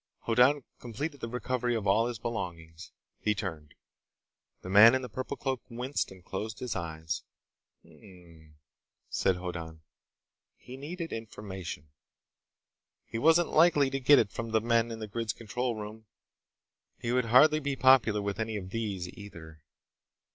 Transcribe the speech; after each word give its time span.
Hoddan 0.21 0.63
completed 0.79 1.19
the 1.21 1.29
recovery 1.29 1.75
of 1.75 1.85
all 1.85 2.07
his 2.07 2.17
belongings. 2.17 2.91
He 3.19 3.35
turned. 3.35 3.75
The 4.63 4.69
man 4.71 4.95
in 4.95 5.03
the 5.03 5.09
purple 5.09 5.37
cloak 5.37 5.61
winced 5.69 6.09
and 6.09 6.25
closed 6.25 6.57
his 6.57 6.75
eyes. 6.75 7.21
"Hm 7.83 7.91
m 7.97 8.25
m," 8.25 8.55
said 9.11 9.35
Hoddan. 9.35 9.81
He 10.57 10.75
needed 10.75 11.13
information. 11.13 11.89
He 13.05 13.19
wasn't 13.19 13.49
likely 13.51 13.91
to 13.91 13.99
get 13.99 14.17
it 14.17 14.31
from 14.31 14.49
the 14.49 14.59
men 14.61 14.89
in 14.89 14.97
the 14.97 15.07
grid's 15.07 15.33
control 15.33 15.75
room. 15.75 16.07
He 16.97 17.11
would 17.11 17.25
hardly 17.25 17.59
be 17.59 17.75
popular 17.75 18.23
with 18.23 18.39
any 18.39 18.57
of 18.57 18.71
these, 18.71 19.07
either. 19.09 19.61